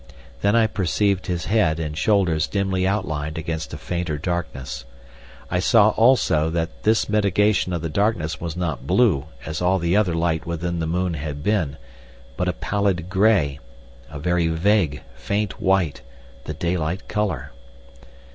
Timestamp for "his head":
1.27-1.79